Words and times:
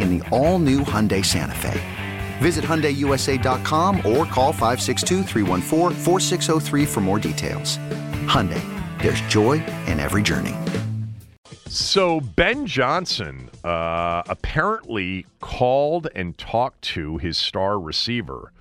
in 0.00 0.18
the 0.18 0.28
all 0.30 0.58
new 0.58 0.80
Hyundai 0.80 1.24
Santa 1.24 1.54
Fe. 1.54 1.80
Visit 2.38 2.64
HyundaiUSA.com 2.64 3.96
or 3.98 4.24
call 4.26 4.52
562 4.52 5.22
for 6.86 7.00
more 7.00 7.18
details. 7.18 7.78
Hyundai, 8.26 8.62
there's 9.02 9.20
joy 9.22 9.64
in 9.86 10.00
every 10.00 10.22
journey. 10.22 10.54
So 11.68 12.20
Ben 12.20 12.64
Johnson 12.64 13.50
uh, 13.64 14.22
apparently 14.28 15.26
called 15.40 16.08
and 16.14 16.38
talked 16.38 16.82
to 16.82 17.18
his 17.18 17.36
star 17.36 17.78
receiver, 17.78 18.52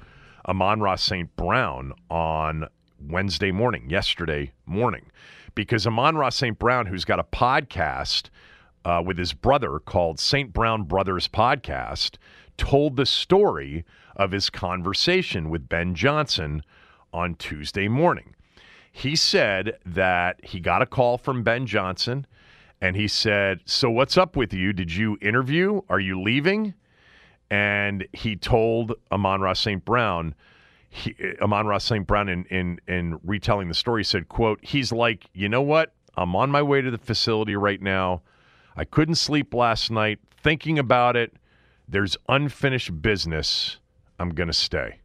Amon-Ra 0.48 0.96
St. 0.96 1.34
Brown, 1.36 1.94
on 2.10 2.68
Wednesday 3.00 3.52
morning, 3.52 3.90
yesterday 3.90 4.52
morning, 4.66 5.12
because 5.54 5.88
Amon-Ra 5.88 6.30
St. 6.30 6.58
Brown, 6.60 6.88
who's 6.88 7.06
got 7.06 7.20
a 7.20 7.24
podcast 7.24 8.30
uh, 8.86 9.02
with 9.04 9.18
his 9.18 9.34
brother 9.34 9.80
called 9.80 10.20
St. 10.20 10.54
Brown 10.54 10.84
Brothers 10.84 11.28
Podcast, 11.28 12.18
told 12.56 12.96
the 12.96 13.06
story 13.06 13.84
of 14.16 14.32
his 14.32 14.50
conversation 14.50 15.50
with 15.50 15.68
Ben 15.68 15.96
Johnson 15.96 16.62
on 17.12 17.36
Tuesday 17.36 17.88
morning. 17.88 18.36
He 18.92 19.16
said 19.16 19.78
that 19.86 20.40
he 20.46 20.62
got 20.62 20.82
a 20.82 20.86
call 20.86 21.18
from 21.18 21.44
Ben 21.44 21.66
Johnson 21.66 22.26
and 22.80 22.96
he 22.96 23.08
said, 23.08 23.60
So 23.66 23.90
what's 23.90 24.18
up 24.18 24.36
with 24.38 24.54
you? 24.54 24.72
Did 24.72 24.94
you 24.94 25.18
interview? 25.22 25.82
Are 25.90 26.00
you 26.00 26.22
leaving? 26.22 26.76
And 27.50 28.08
he 28.14 28.36
told 28.36 28.94
Amon-Ra 29.12 29.54
St. 29.54 29.84
Brown, 29.84 30.34
he, 30.90 31.16
Amon-Ra 31.42 31.78
St. 31.78 32.08
Brown, 32.08 32.30
in, 32.30 32.46
in, 32.46 32.80
in 32.88 33.20
retelling 33.24 33.68
the 33.68 33.74
story, 33.74 34.04
said, 34.04 34.30
quote, 34.30 34.64
he's 34.64 34.92
like, 34.92 35.26
you 35.34 35.50
know 35.50 35.62
what? 35.62 35.94
I'm 36.16 36.36
on 36.36 36.50
my 36.50 36.62
way 36.62 36.82
to 36.82 36.90
the 36.90 36.98
facility 36.98 37.56
right 37.56 37.82
now. 37.82 38.22
I 38.76 38.86
couldn't 38.86 39.16
sleep 39.16 39.54
last 39.54 39.90
night 39.90 40.20
thinking 40.42 40.78
about 40.78 41.16
it. 41.16 41.34
There's 41.88 42.18
unfinished 42.28 43.02
business. 43.02 43.78
I'm 44.20 44.30
going 44.30 44.48
to 44.48 44.54
stay. 44.54 45.00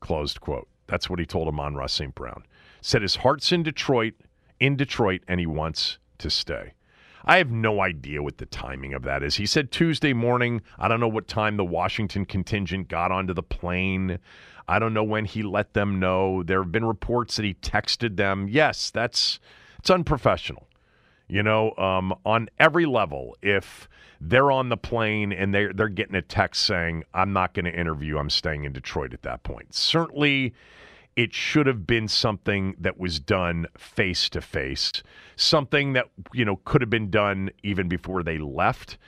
Closed 0.00 0.40
quote. 0.40 0.68
That's 0.86 1.08
what 1.08 1.18
he 1.18 1.26
told 1.26 1.48
Amon-Ra 1.48 1.86
St. 1.86 2.14
Brown. 2.14 2.44
Said 2.80 3.02
his 3.02 3.16
heart's 3.16 3.50
in 3.52 3.62
Detroit, 3.62 4.14
in 4.60 4.76
Detroit, 4.76 5.22
and 5.26 5.40
he 5.40 5.46
wants 5.46 5.98
to 6.18 6.30
stay. 6.30 6.74
I 7.24 7.38
have 7.38 7.50
no 7.50 7.80
idea 7.80 8.22
what 8.22 8.38
the 8.38 8.46
timing 8.46 8.94
of 8.94 9.02
that 9.04 9.22
is. 9.22 9.36
He 9.36 9.46
said 9.46 9.70
Tuesday 9.70 10.12
morning. 10.12 10.60
I 10.78 10.88
don't 10.88 11.00
know 11.00 11.08
what 11.08 11.28
time 11.28 11.56
the 11.56 11.64
Washington 11.64 12.24
contingent 12.24 12.88
got 12.88 13.12
onto 13.12 13.32
the 13.32 13.42
plane. 13.42 14.18
I 14.66 14.78
don't 14.78 14.94
know 14.94 15.04
when 15.04 15.24
he 15.24 15.42
let 15.42 15.72
them 15.72 16.00
know. 16.00 16.42
There 16.42 16.62
have 16.62 16.72
been 16.72 16.84
reports 16.84 17.36
that 17.36 17.44
he 17.44 17.54
texted 17.54 18.16
them. 18.16 18.48
Yes, 18.48 18.90
that's 18.90 19.38
it's 19.78 19.90
unprofessional. 19.90 20.66
You 21.32 21.42
know, 21.42 21.74
um, 21.78 22.12
on 22.26 22.50
every 22.58 22.84
level, 22.84 23.38
if 23.40 23.88
they're 24.20 24.50
on 24.50 24.68
the 24.68 24.76
plane 24.76 25.32
and 25.32 25.54
they're 25.54 25.72
they're 25.72 25.88
getting 25.88 26.14
a 26.14 26.20
text 26.20 26.62
saying, 26.66 27.04
"I'm 27.14 27.32
not 27.32 27.54
going 27.54 27.64
to 27.64 27.72
interview. 27.72 28.18
I'm 28.18 28.28
staying 28.28 28.64
in 28.64 28.74
Detroit." 28.74 29.14
At 29.14 29.22
that 29.22 29.42
point, 29.42 29.72
certainly 29.72 30.52
it 31.16 31.32
should 31.32 31.66
have 31.66 31.86
been 31.86 32.06
something 32.06 32.74
that 32.78 32.98
was 32.98 33.18
done 33.18 33.64
face 33.78 34.28
to 34.28 34.42
face, 34.42 34.92
something 35.34 35.94
that 35.94 36.10
you 36.34 36.44
know 36.44 36.56
could 36.66 36.82
have 36.82 36.90
been 36.90 37.08
done 37.08 37.48
even 37.62 37.88
before 37.88 38.22
they 38.22 38.36
left. 38.36 38.98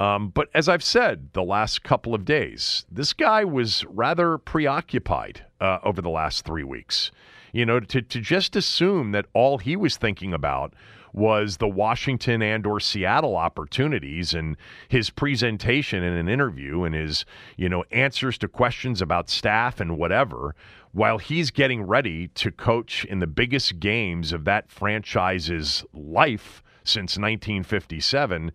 Um, 0.00 0.28
but 0.28 0.48
as 0.54 0.68
I've 0.68 0.82
said 0.82 1.32
the 1.32 1.42
last 1.42 1.82
couple 1.82 2.14
of 2.14 2.24
days, 2.24 2.86
this 2.90 3.12
guy 3.12 3.44
was 3.44 3.84
rather 3.86 4.38
preoccupied 4.38 5.44
uh, 5.60 5.78
over 5.82 6.00
the 6.00 6.10
last 6.10 6.44
three 6.44 6.64
weeks. 6.64 7.10
You 7.52 7.66
know, 7.66 7.80
to, 7.80 8.02
to 8.02 8.20
just 8.20 8.56
assume 8.56 9.12
that 9.12 9.26
all 9.32 9.58
he 9.58 9.74
was 9.74 9.96
thinking 9.96 10.32
about 10.32 10.74
was 11.12 11.56
the 11.56 11.68
Washington 11.68 12.42
and 12.42 12.66
or 12.66 12.78
Seattle 12.78 13.36
opportunities 13.36 14.34
and 14.34 14.56
his 14.88 15.10
presentation 15.10 16.02
in 16.02 16.12
an 16.12 16.28
interview 16.28 16.84
and 16.84 16.94
his, 16.94 17.24
you 17.56 17.68
know, 17.68 17.84
answers 17.90 18.38
to 18.38 18.48
questions 18.48 19.00
about 19.00 19.30
staff 19.30 19.80
and 19.80 19.96
whatever 19.96 20.54
while 20.92 21.18
he's 21.18 21.50
getting 21.50 21.82
ready 21.82 22.28
to 22.28 22.50
coach 22.50 23.04
in 23.06 23.18
the 23.18 23.26
biggest 23.26 23.80
games 23.80 24.32
of 24.32 24.44
that 24.44 24.70
franchise's 24.70 25.84
life 25.92 26.62
since 26.84 27.18
1957 27.18 28.52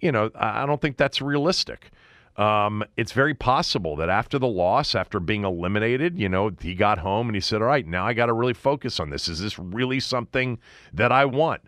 you 0.00 0.12
know, 0.12 0.30
I 0.34 0.66
don't 0.66 0.80
think 0.80 0.96
that's 0.96 1.20
realistic. 1.20 1.90
Um, 2.36 2.84
it's 2.96 3.12
very 3.12 3.34
possible 3.34 3.94
that 3.96 4.08
after 4.08 4.38
the 4.38 4.48
loss, 4.48 4.94
after 4.94 5.20
being 5.20 5.44
eliminated, 5.44 6.18
you 6.18 6.28
know, 6.28 6.50
he 6.60 6.74
got 6.74 6.98
home 6.98 7.28
and 7.28 7.36
he 7.36 7.40
said, 7.40 7.62
All 7.62 7.68
right, 7.68 7.86
now 7.86 8.06
I 8.06 8.12
got 8.12 8.26
to 8.26 8.32
really 8.32 8.54
focus 8.54 8.98
on 8.98 9.10
this. 9.10 9.28
Is 9.28 9.40
this 9.40 9.58
really 9.58 10.00
something 10.00 10.58
that 10.92 11.12
I 11.12 11.26
want? 11.26 11.62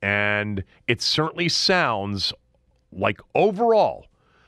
And 0.00 0.62
it 0.86 1.02
certainly 1.02 1.48
sounds 1.48 2.32
like 2.92 3.20
overall, 3.34 4.06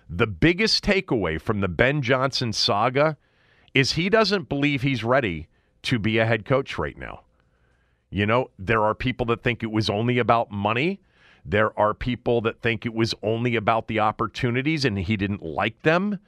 the 0.09 0.27
biggest 0.27 0.85
takeaway 0.85 1.41
from 1.41 1.61
the 1.61 1.69
Ben 1.69 2.03
Johnson 2.03 2.53
saga 2.53 3.17
is 3.75 3.93
he 3.93 4.09
doesn't 4.09 4.49
believe 4.49 4.83
he's 4.83 5.05
ready 5.05 5.49
to 5.83 5.99
be 5.99 6.19
a 6.19 6.27
head 6.27 6.45
coach 6.45 6.79
right 6.79 6.97
now. 6.97 7.23
You 8.11 8.27
know, 8.27 8.51
there 8.59 8.83
are 8.85 8.95
people 8.95 9.27
that 9.27 9.43
think 9.43 9.63
it 9.63 9.71
was 9.71 9.91
only 9.91 10.19
about 10.19 10.51
money. 10.51 11.01
There 11.51 11.79
are 11.79 11.95
people 11.95 12.43
that 12.43 12.61
think 12.61 12.85
it 12.85 12.93
was 12.93 13.15
only 13.23 13.57
about 13.57 13.89
the 13.89 14.01
opportunities 14.01 14.85
and 14.85 14.99
he 14.99 15.17
didn't 15.17 15.43
like 15.43 15.83
them. 15.83 16.19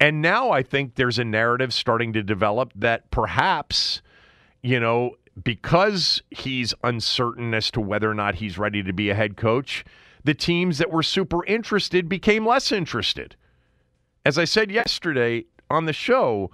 And 0.00 0.22
now 0.22 0.50
I 0.50 0.62
think 0.62 0.94
there's 0.94 1.18
a 1.18 1.24
narrative 1.24 1.72
starting 1.72 2.12
to 2.14 2.22
develop 2.22 2.72
that 2.74 3.10
perhaps, 3.10 4.00
you 4.62 4.80
know, 4.80 5.16
because 5.42 6.22
he's 6.30 6.72
uncertain 6.82 7.52
as 7.54 7.70
to 7.72 7.80
whether 7.80 8.10
or 8.10 8.14
not 8.14 8.36
he's 8.36 8.58
ready 8.58 8.82
to 8.82 8.92
be 8.92 9.10
a 9.10 9.14
head 9.14 9.36
coach, 9.36 9.84
the 10.24 10.34
teams 10.34 10.78
that 10.78 10.90
were 10.90 11.02
super 11.02 11.44
interested 11.44 12.08
became 12.08 12.46
less 12.46 12.72
interested. 12.72 13.36
As 14.24 14.38
I 14.38 14.44
said 14.46 14.70
yesterday 14.70 15.44
on 15.68 15.84
the 15.84 15.92
show, 15.92 16.50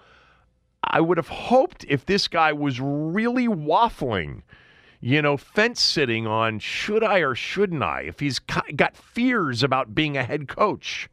I 0.82 1.00
would 1.00 1.18
have 1.18 1.28
hoped 1.28 1.84
if 1.88 2.06
this 2.06 2.26
guy 2.26 2.52
was 2.52 2.80
really 2.80 3.46
waffling 3.46 4.42
you 5.00 5.22
know, 5.22 5.36
fence 5.36 5.80
sitting 5.80 6.26
on 6.26 6.58
should 6.58 7.02
I 7.02 7.18
or 7.20 7.34
shouldn't 7.34 7.82
I, 7.82 8.02
if 8.02 8.20
he's 8.20 8.38
got 8.38 8.96
fears 8.96 9.62
about 9.62 9.94
being 9.94 10.16
a 10.16 10.24
head 10.24 10.46
coach, 10.46 11.08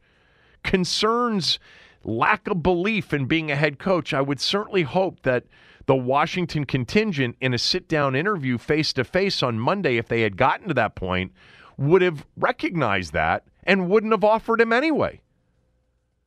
concerns, 0.62 1.58
lack 2.04 2.46
of 2.48 2.62
belief 2.62 3.14
in 3.14 3.24
being 3.24 3.50
a 3.50 3.56
head 3.56 3.78
coach, 3.78 4.12
I 4.12 4.20
would 4.20 4.40
certainly 4.40 4.82
hope 4.82 5.22
that 5.22 5.44
the 5.86 5.96
Washington 5.96 6.66
contingent 6.66 7.36
in 7.40 7.54
a 7.54 7.58
sit 7.58 7.88
down 7.88 8.14
interview 8.14 8.58
face 8.58 8.92
to 8.92 9.04
face 9.04 9.42
on 9.42 9.58
Monday, 9.58 9.96
if 9.96 10.08
they 10.08 10.20
had 10.20 10.36
gotten 10.36 10.68
to 10.68 10.74
that 10.74 10.94
point, 10.94 11.32
would 11.78 12.02
have 12.02 12.26
recognized 12.36 13.14
that 13.14 13.44
and 13.64 13.88
wouldn't 13.88 14.12
have 14.12 14.24
offered 14.24 14.60
him 14.60 14.72
anyway. 14.72 15.22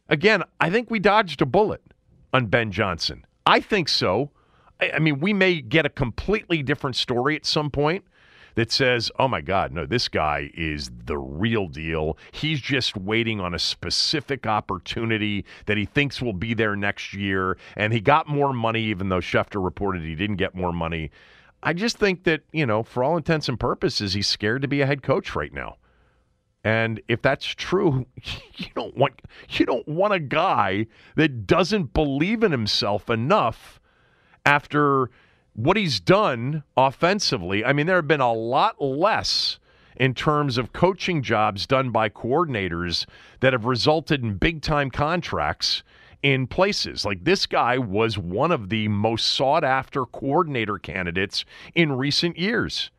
Again, 0.09 0.43
I 0.59 0.71
think 0.71 0.89
we 0.89 0.97
dodged 0.97 1.41
a 1.41 1.45
bullet 1.45 1.83
on 2.33 2.47
Ben 2.47 2.71
Johnson. 2.71 3.23
I 3.45 3.59
think 3.59 3.87
so. 3.87 4.31
I, 4.81 4.99
mean, 4.99 5.19
we 5.19 5.33
may 5.33 5.61
get 5.61 5.85
a 5.85 5.89
completely 5.89 6.63
different 6.63 6.95
story 6.95 7.35
at 7.35 7.45
some 7.45 7.69
point 7.69 8.03
that 8.55 8.71
says, 8.71 9.11
oh 9.17 9.27
my 9.27 9.41
God, 9.41 9.71
no, 9.71 9.85
this 9.85 10.07
guy 10.07 10.51
is 10.53 10.91
the 11.05 11.17
real 11.17 11.67
deal. 11.67 12.17
He's 12.31 12.59
just 12.59 12.97
waiting 12.97 13.39
on 13.39 13.53
a 13.53 13.59
specific 13.59 14.45
opportunity 14.45 15.45
that 15.67 15.77
he 15.77 15.85
thinks 15.85 16.21
will 16.21 16.33
be 16.33 16.53
there 16.53 16.75
next 16.75 17.13
year. 17.13 17.57
And 17.77 17.93
he 17.93 18.01
got 18.01 18.27
more 18.27 18.53
money, 18.53 18.83
even 18.83 19.09
though 19.09 19.19
Schefter 19.19 19.63
reported 19.63 20.03
he 20.03 20.15
didn't 20.15 20.35
get 20.37 20.55
more 20.55 20.73
money. 20.73 21.11
I 21.63 21.73
just 21.73 21.97
think 21.97 22.23
that, 22.23 22.41
you 22.51 22.65
know, 22.65 22.83
for 22.83 23.03
all 23.03 23.17
intents 23.17 23.47
and 23.47 23.59
purposes, 23.59 24.13
he's 24.13 24.27
scared 24.27 24.63
to 24.63 24.67
be 24.67 24.81
a 24.81 24.85
head 24.85 25.03
coach 25.03 25.35
right 25.35 25.53
now. 25.53 25.77
And 26.63 27.01
if 27.07 27.21
that's 27.21 27.45
true, 27.45 28.05
you 28.55 28.67
don't 28.75 28.95
want 28.95 29.21
you 29.49 29.65
don't 29.65 29.87
want 29.87 30.13
a 30.13 30.19
guy 30.19 30.87
that 31.15 31.47
doesn't 31.47 31.93
believe 31.93 32.43
in 32.43 32.51
himself 32.51 33.09
enough 33.09 33.80
after 34.45 35.09
what 35.53 35.77
he's 35.77 35.99
done 35.99 36.63
offensively, 36.77 37.63
I 37.65 37.73
mean, 37.73 37.87
there 37.87 37.97
have 37.97 38.07
been 38.07 38.21
a 38.21 38.33
lot 38.33 38.81
less 38.81 39.59
in 39.97 40.13
terms 40.13 40.57
of 40.57 40.73
coaching 40.73 41.21
jobs 41.21 41.67
done 41.67 41.91
by 41.91 42.09
coordinators 42.09 43.05
that 43.41 43.53
have 43.53 43.65
resulted 43.65 44.23
in 44.23 44.35
big 44.35 44.61
time 44.61 44.89
contracts 44.89 45.83
in 46.23 46.47
places. 46.47 47.05
Like 47.05 47.23
this 47.23 47.45
guy 47.45 47.77
was 47.77 48.17
one 48.17 48.51
of 48.51 48.69
the 48.69 48.87
most 48.87 49.27
sought 49.27 49.63
after 49.63 50.05
coordinator 50.05 50.77
candidates 50.77 51.45
in 51.75 51.91
recent 51.91 52.37
years 52.37 52.91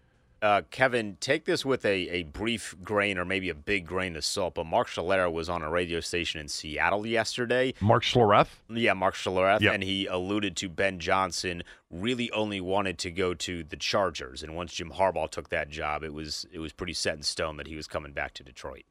uh, 0.42 0.62
Kevin, 0.70 1.16
take 1.20 1.44
this 1.44 1.64
with 1.64 1.84
a, 1.84 2.08
a 2.08 2.24
brief 2.24 2.74
grain 2.82 3.16
or 3.16 3.24
maybe 3.24 3.48
a 3.48 3.54
big 3.54 3.86
grain 3.86 4.16
of 4.16 4.24
salt. 4.24 4.54
But 4.54 4.66
Mark 4.66 4.88
Schlereth 4.88 5.32
was 5.32 5.48
on 5.48 5.62
a 5.62 5.70
radio 5.70 6.00
station 6.00 6.40
in 6.40 6.48
Seattle 6.48 7.06
yesterday. 7.06 7.74
Mark 7.80 8.02
Schlereth? 8.02 8.48
Yeah, 8.68 8.92
Mark 8.94 9.14
Schlereth. 9.14 9.60
Yep. 9.60 9.72
And 9.72 9.82
he 9.84 10.06
alluded 10.06 10.56
to 10.56 10.68
Ben 10.68 10.98
Johnson 10.98 11.62
really 11.90 12.30
only 12.32 12.60
wanted 12.60 12.98
to 12.98 13.12
go 13.12 13.34
to 13.34 13.62
the 13.62 13.76
Chargers. 13.76 14.42
And 14.42 14.56
once 14.56 14.74
Jim 14.74 14.90
Harbaugh 14.90 15.30
took 15.30 15.48
that 15.50 15.70
job, 15.70 16.02
it 16.02 16.12
was 16.12 16.44
it 16.52 16.58
was 16.58 16.72
pretty 16.72 16.94
set 16.94 17.16
in 17.16 17.22
stone 17.22 17.56
that 17.58 17.68
he 17.68 17.76
was 17.76 17.86
coming 17.86 18.12
back 18.12 18.34
to 18.34 18.42
Detroit. 18.42 18.84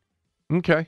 Okay. 0.51 0.88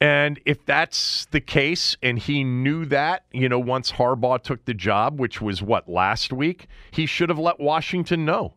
And 0.00 0.40
if 0.46 0.64
that's 0.64 1.26
the 1.26 1.42
case, 1.42 1.96
and 2.02 2.18
he 2.18 2.42
knew 2.42 2.86
that, 2.86 3.26
you 3.32 3.50
know, 3.50 3.58
once 3.58 3.92
Harbaugh 3.92 4.42
took 4.42 4.64
the 4.64 4.72
job, 4.72 5.20
which 5.20 5.42
was 5.42 5.60
what, 5.60 5.90
last 5.90 6.32
week, 6.32 6.68
he 6.90 7.04
should 7.04 7.28
have 7.28 7.38
let 7.38 7.60
Washington 7.60 8.24
know. 8.24 8.54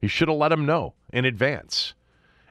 He 0.00 0.08
should 0.08 0.28
have 0.28 0.36
let 0.36 0.52
him 0.52 0.66
know 0.66 0.94
in 1.12 1.24
advance. 1.24 1.94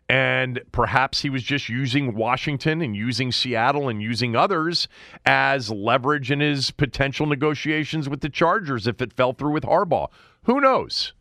And 0.08 0.62
perhaps 0.72 1.22
he 1.22 1.30
was 1.32 1.42
just 1.42 1.68
using 1.68 2.14
Washington 2.14 2.82
and 2.82 2.96
using 2.96 3.32
Seattle 3.32 3.90
and 3.90 4.02
using 4.02 4.36
others 4.36 4.88
as 5.26 5.72
leverage 5.72 6.30
in 6.30 6.42
his 6.42 6.70
potential 6.70 7.26
negotiations 7.26 8.08
with 8.08 8.22
the 8.22 8.30
Chargers 8.30 8.86
if 8.86 9.02
it 9.02 9.14
fell 9.14 9.34
through 9.34 9.54
with 9.54 9.64
Harbaugh. 9.64 10.10
Who 10.44 10.62
knows? 10.62 11.14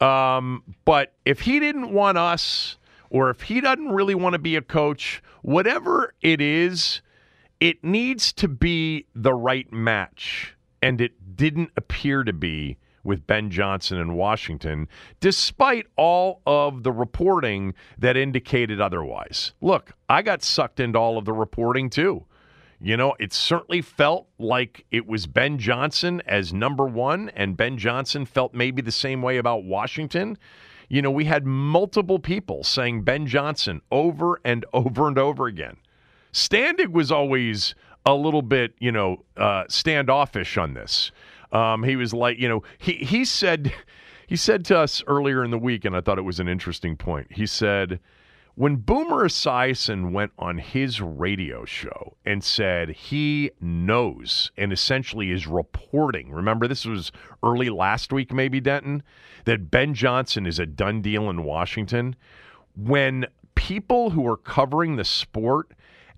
Um, 0.00 0.64
but 0.84 1.14
if 1.24 1.40
he 1.40 1.60
didn't 1.60 1.92
want 1.92 2.18
us, 2.18 2.78
or 3.10 3.30
if 3.30 3.42
he 3.42 3.60
doesn't 3.60 3.90
really 3.90 4.14
want 4.14 4.32
to 4.34 4.38
be 4.38 4.56
a 4.56 4.62
coach, 4.62 5.22
whatever 5.42 6.14
it 6.20 6.40
is, 6.40 7.00
it 7.60 7.82
needs 7.82 8.32
to 8.34 8.48
be 8.48 9.06
the 9.14 9.34
right 9.34 9.72
match. 9.72 10.56
And 10.82 11.00
it 11.00 11.36
didn't 11.36 11.70
appear 11.76 12.24
to 12.24 12.32
be 12.32 12.76
with 13.04 13.26
Ben 13.26 13.50
Johnson 13.50 13.98
in 13.98 14.14
Washington, 14.14 14.88
despite 15.20 15.86
all 15.96 16.42
of 16.46 16.82
the 16.82 16.92
reporting 16.92 17.74
that 17.98 18.16
indicated 18.16 18.80
otherwise. 18.80 19.52
Look, 19.60 19.92
I 20.08 20.22
got 20.22 20.42
sucked 20.42 20.80
into 20.80 20.98
all 20.98 21.18
of 21.18 21.24
the 21.24 21.32
reporting 21.32 21.90
too. 21.90 22.24
You 22.80 22.96
know, 22.96 23.14
it 23.18 23.32
certainly 23.32 23.82
felt 23.82 24.28
like 24.38 24.86
it 24.92 25.06
was 25.06 25.26
Ben 25.26 25.58
Johnson 25.58 26.22
as 26.26 26.52
number 26.52 26.86
one, 26.86 27.28
and 27.30 27.56
Ben 27.56 27.76
Johnson 27.76 28.24
felt 28.24 28.54
maybe 28.54 28.82
the 28.82 28.92
same 28.92 29.20
way 29.20 29.36
about 29.38 29.64
Washington. 29.64 30.38
You 30.88 31.02
know, 31.02 31.10
we 31.10 31.24
had 31.24 31.44
multiple 31.44 32.20
people 32.20 32.62
saying 32.62 33.02
Ben 33.02 33.26
Johnson 33.26 33.82
over 33.90 34.40
and 34.44 34.64
over 34.72 35.08
and 35.08 35.18
over 35.18 35.46
again. 35.46 35.76
Standig 36.32 36.92
was 36.92 37.10
always 37.10 37.74
a 38.06 38.14
little 38.14 38.42
bit, 38.42 38.74
you 38.78 38.92
know, 38.92 39.24
uh, 39.36 39.64
standoffish 39.68 40.56
on 40.56 40.74
this. 40.74 41.10
Um, 41.52 41.82
he 41.82 41.96
was 41.96 42.12
like, 42.12 42.38
you 42.38 42.48
know, 42.48 42.62
he 42.78 42.94
he 42.94 43.24
said 43.24 43.72
he 44.26 44.36
said 44.36 44.64
to 44.66 44.78
us 44.78 45.02
earlier 45.06 45.44
in 45.44 45.50
the 45.50 45.58
week, 45.58 45.84
and 45.84 45.96
I 45.96 46.00
thought 46.00 46.18
it 46.18 46.22
was 46.22 46.40
an 46.40 46.48
interesting 46.48 46.96
point. 46.96 47.28
He 47.32 47.46
said 47.46 48.00
when 48.58 48.74
Boomer 48.74 49.28
Esiason 49.28 50.10
went 50.10 50.32
on 50.36 50.58
his 50.58 51.00
radio 51.00 51.64
show 51.64 52.16
and 52.26 52.42
said 52.42 52.88
he 52.88 53.52
knows 53.60 54.50
and 54.56 54.72
essentially 54.72 55.30
is 55.30 55.46
reporting, 55.46 56.32
remember 56.32 56.66
this 56.66 56.84
was 56.84 57.12
early 57.44 57.70
last 57.70 58.12
week, 58.12 58.32
maybe 58.32 58.58
Denton, 58.60 59.04
that 59.44 59.70
Ben 59.70 59.94
Johnson 59.94 60.44
is 60.44 60.58
a 60.58 60.66
done 60.66 61.02
deal 61.02 61.30
in 61.30 61.44
Washington. 61.44 62.16
When 62.74 63.26
people 63.54 64.10
who 64.10 64.26
are 64.26 64.36
covering 64.36 64.96
the 64.96 65.04
sport 65.04 65.70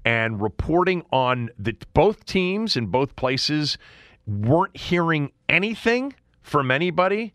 and 0.06 0.40
reporting 0.40 1.04
on 1.12 1.50
the 1.58 1.76
both 1.92 2.24
teams 2.24 2.74
in 2.74 2.86
both 2.86 3.16
places 3.16 3.76
weren't 4.26 4.76
hearing 4.76 5.32
anything 5.48 6.14
from 6.42 6.70
anybody, 6.70 7.34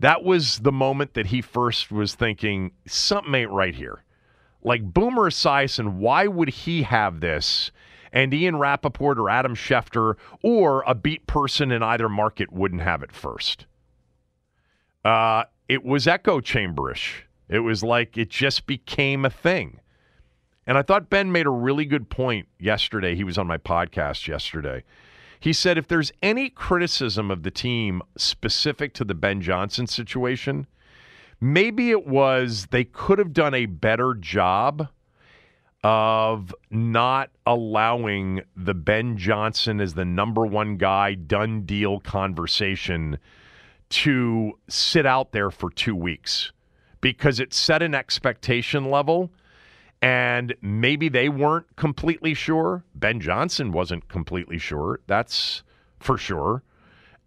that 0.00 0.24
was 0.24 0.60
the 0.60 0.72
moment 0.72 1.14
that 1.14 1.26
he 1.26 1.42
first 1.42 1.92
was 1.92 2.14
thinking, 2.14 2.72
something 2.86 3.34
ain't 3.34 3.50
right 3.50 3.74
here. 3.74 4.02
Like 4.62 4.82
Boomer 4.82 5.30
Esiason, 5.30 5.94
why 5.94 6.26
would 6.26 6.48
he 6.48 6.82
have 6.82 7.20
this? 7.20 7.70
And 8.12 8.34
Ian 8.34 8.56
Rapoport 8.56 9.18
or 9.18 9.30
Adam 9.30 9.54
Schefter 9.54 10.16
or 10.42 10.82
a 10.86 10.94
beat 10.94 11.26
person 11.26 11.70
in 11.70 11.82
either 11.82 12.08
market 12.08 12.52
wouldn't 12.52 12.82
have 12.82 13.02
it 13.02 13.12
first. 13.12 13.66
Uh, 15.04 15.44
it 15.68 15.84
was 15.84 16.06
echo 16.08 16.40
chamberish. 16.40 17.26
It 17.48 17.60
was 17.60 17.82
like 17.82 18.18
it 18.18 18.30
just 18.30 18.66
became 18.66 19.24
a 19.24 19.30
thing. 19.30 19.80
And 20.66 20.76
I 20.76 20.82
thought 20.82 21.10
Ben 21.10 21.32
made 21.32 21.46
a 21.46 21.50
really 21.50 21.84
good 21.84 22.10
point 22.10 22.48
yesterday. 22.58 23.14
He 23.14 23.24
was 23.24 23.38
on 23.38 23.46
my 23.46 23.58
podcast 23.58 24.28
yesterday. 24.28 24.84
He 25.40 25.54
said 25.54 25.78
if 25.78 25.88
there's 25.88 26.12
any 26.22 26.50
criticism 26.50 27.30
of 27.30 27.42
the 27.42 27.50
team 27.50 28.02
specific 28.16 28.92
to 28.94 29.04
the 29.04 29.14
Ben 29.14 29.40
Johnson 29.40 29.86
situation, 29.86 30.66
maybe 31.40 31.90
it 31.90 32.06
was 32.06 32.66
they 32.70 32.84
could 32.84 33.18
have 33.18 33.32
done 33.32 33.54
a 33.54 33.64
better 33.64 34.14
job 34.14 34.88
of 35.82 36.54
not 36.70 37.30
allowing 37.46 38.42
the 38.54 38.74
Ben 38.74 39.16
Johnson 39.16 39.80
as 39.80 39.94
the 39.94 40.04
number 40.04 40.44
one 40.44 40.76
guy 40.76 41.14
done 41.14 41.62
deal 41.62 42.00
conversation 42.00 43.18
to 43.88 44.52
sit 44.68 45.06
out 45.06 45.32
there 45.32 45.50
for 45.50 45.70
two 45.70 45.96
weeks 45.96 46.52
because 47.00 47.40
it 47.40 47.54
set 47.54 47.82
an 47.82 47.94
expectation 47.94 48.90
level 48.90 49.30
and 50.02 50.54
maybe 50.62 51.08
they 51.08 51.28
weren't 51.28 51.66
completely 51.76 52.34
sure. 52.34 52.84
Ben 52.94 53.20
Johnson 53.20 53.70
wasn't 53.72 54.08
completely 54.08 54.58
sure. 54.58 55.00
That's 55.06 55.62
for 55.98 56.16
sure. 56.16 56.62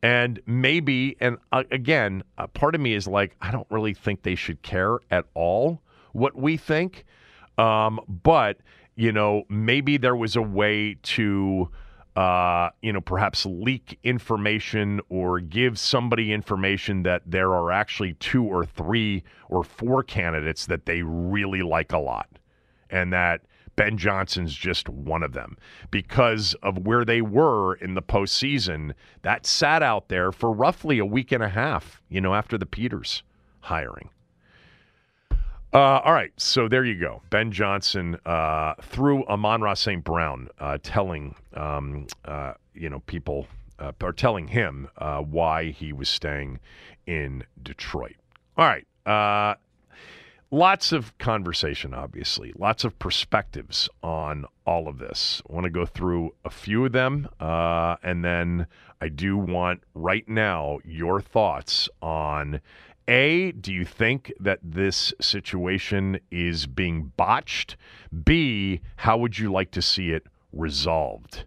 And 0.01 0.41
maybe, 0.45 1.15
and 1.21 1.37
uh, 1.51 1.63
again, 1.71 2.23
part 2.53 2.75
of 2.75 2.81
me 2.81 2.93
is 2.93 3.07
like, 3.07 3.35
I 3.41 3.51
don't 3.51 3.67
really 3.69 3.93
think 3.93 4.23
they 4.23 4.35
should 4.35 4.61
care 4.61 4.99
at 5.11 5.25
all 5.33 5.81
what 6.11 6.35
we 6.35 6.57
think. 6.57 7.05
Um, 7.57 7.99
but, 8.07 8.57
you 8.95 9.11
know, 9.11 9.43
maybe 9.47 9.97
there 9.97 10.15
was 10.15 10.35
a 10.35 10.41
way 10.41 10.95
to, 11.03 11.69
uh, 12.15 12.69
you 12.81 12.91
know, 12.91 13.01
perhaps 13.01 13.45
leak 13.45 13.97
information 14.03 14.99
or 15.09 15.39
give 15.39 15.79
somebody 15.79 16.33
information 16.33 17.03
that 17.03 17.21
there 17.25 17.53
are 17.53 17.71
actually 17.71 18.13
two 18.13 18.43
or 18.43 18.65
three 18.65 19.23
or 19.47 19.63
four 19.63 20.03
candidates 20.03 20.65
that 20.65 20.85
they 20.85 21.03
really 21.03 21.61
like 21.61 21.93
a 21.93 21.99
lot 21.99 22.27
and 22.93 23.11
that 23.11 23.41
Ben 23.75 23.97
Johnson's 23.97 24.53
just 24.53 24.87
one 24.87 25.23
of 25.23 25.33
them 25.33 25.57
because 25.89 26.53
of 26.61 26.77
where 26.85 27.03
they 27.03 27.21
were 27.21 27.73
in 27.75 27.95
the 27.95 28.01
postseason. 28.01 28.93
That 29.23 29.45
sat 29.45 29.81
out 29.81 30.09
there 30.09 30.31
for 30.31 30.51
roughly 30.51 30.99
a 30.99 31.05
week 31.05 31.31
and 31.31 31.43
a 31.43 31.49
half, 31.49 32.01
you 32.07 32.21
know, 32.21 32.35
after 32.35 32.57
the 32.57 32.67
Peters 32.67 33.23
hiring. 33.61 34.09
Uh, 35.73 35.99
all 36.05 36.13
right, 36.13 36.31
so 36.37 36.67
there 36.67 36.85
you 36.85 36.99
go. 36.99 37.23
Ben 37.31 37.51
Johnson 37.51 38.15
uh, 38.27 38.75
through 38.79 39.25
Amon-Ra 39.25 39.73
St. 39.73 40.03
Brown 40.03 40.49
uh, 40.59 40.77
telling, 40.83 41.33
um, 41.55 42.05
uh, 42.25 42.53
you 42.75 42.91
know, 42.91 42.99
people, 43.07 43.47
uh, 43.79 43.91
or 44.03 44.13
telling 44.13 44.47
him 44.47 44.87
uh, 44.99 45.21
why 45.21 45.71
he 45.71 45.91
was 45.91 46.09
staying 46.09 46.59
in 47.07 47.43
Detroit. 47.63 48.17
All 48.55 48.67
right, 48.67 48.85
lots 50.53 50.91
of 50.91 51.17
conversation, 51.17 51.95
obviously, 51.95 52.53
lots 52.55 52.83
of 52.83 52.97
perspectives 52.99 53.89
on 54.03 54.45
all 54.67 54.87
of 54.87 54.99
this. 54.99 55.41
I 55.49 55.53
want 55.53 55.63
to 55.63 55.71
go 55.71 55.85
through 55.85 56.35
a 56.45 56.49
few 56.51 56.85
of 56.85 56.91
them, 56.91 57.27
uh, 57.39 57.95
and 58.03 58.23
then 58.23 58.67
I 59.01 59.09
do 59.09 59.35
want 59.35 59.81
right 59.95 60.29
now 60.29 60.77
your 60.85 61.19
thoughts 61.21 61.89
on 62.03 62.61
A, 63.07 63.51
do 63.53 63.73
you 63.73 63.83
think 63.83 64.31
that 64.39 64.59
this 64.61 65.11
situation 65.19 66.19
is 66.29 66.67
being 66.67 67.11
botched? 67.17 67.75
B, 68.23 68.79
how 68.97 69.17
would 69.17 69.39
you 69.39 69.51
like 69.51 69.71
to 69.71 69.81
see 69.81 70.11
it 70.11 70.27
resolved? 70.53 71.45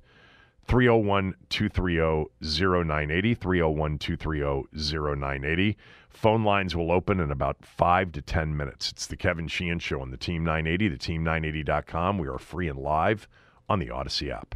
301 0.66 1.34
230 1.48 2.28
0980. 2.42 3.34
301 3.34 3.98
230 3.98 5.06
0980. 5.06 5.76
Phone 6.16 6.44
lines 6.44 6.74
will 6.74 6.90
open 6.90 7.20
in 7.20 7.30
about 7.30 7.62
five 7.62 8.10
to 8.12 8.22
10 8.22 8.56
minutes. 8.56 8.90
It's 8.90 9.06
the 9.06 9.18
Kevin 9.18 9.48
Sheehan 9.48 9.80
Show 9.80 10.00
on 10.00 10.10
the 10.10 10.16
Team 10.16 10.44
980, 10.44 10.88
the 10.88 10.96
team980.com. 10.96 12.16
We 12.16 12.26
are 12.26 12.38
free 12.38 12.68
and 12.68 12.78
live 12.78 13.28
on 13.68 13.80
the 13.80 13.88
Audacy 13.88 14.32
app. 14.32 14.54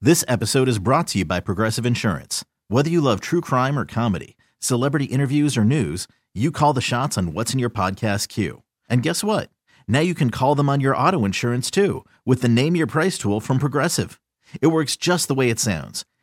This 0.00 0.24
episode 0.28 0.68
is 0.68 0.78
brought 0.78 1.08
to 1.08 1.18
you 1.18 1.24
by 1.24 1.40
Progressive 1.40 1.84
Insurance. 1.84 2.44
Whether 2.68 2.90
you 2.90 3.00
love 3.00 3.20
true 3.20 3.40
crime 3.40 3.76
or 3.76 3.84
comedy, 3.84 4.36
celebrity 4.60 5.06
interviews 5.06 5.56
or 5.56 5.64
news, 5.64 6.06
you 6.32 6.52
call 6.52 6.74
the 6.74 6.80
shots 6.80 7.18
on 7.18 7.32
what's 7.32 7.52
in 7.52 7.58
your 7.58 7.70
podcast 7.70 8.28
queue. 8.28 8.62
And 8.88 9.02
guess 9.02 9.24
what? 9.24 9.50
Now 9.88 10.00
you 10.00 10.14
can 10.14 10.30
call 10.30 10.54
them 10.54 10.68
on 10.68 10.78
your 10.78 10.96
auto 10.96 11.24
insurance 11.24 11.72
too 11.72 12.04
with 12.24 12.40
the 12.40 12.48
Name 12.48 12.76
Your 12.76 12.86
Price 12.86 13.18
tool 13.18 13.40
from 13.40 13.58
Progressive. 13.58 14.20
It 14.62 14.68
works 14.68 14.94
just 14.94 15.26
the 15.26 15.34
way 15.34 15.50
it 15.50 15.58
sounds. 15.58 16.04